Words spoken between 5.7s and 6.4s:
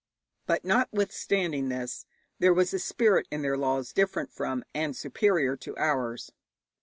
ours.